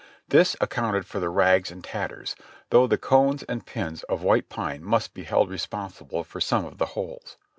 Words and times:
This 0.29 0.55
accounted 0.59 1.05
for 1.05 1.19
the 1.19 1.29
rags 1.29 1.69
and 1.69 1.83
tatters, 1.83 2.35
though 2.71 2.87
the 2.87 2.97
cones 2.97 3.43
and 3.43 3.63
pins 3.67 4.01
of 4.09 4.23
white 4.23 4.49
pine 4.49 4.83
must 4.83 5.13
be 5.13 5.25
held 5.25 5.51
responsible 5.51 6.23
for 6.23 6.41
some 6.41 6.65
of 6.65 6.79
the 6.79 6.87
holes. 6.97 7.37